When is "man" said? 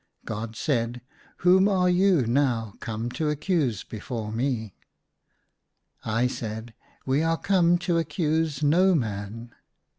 8.95-9.51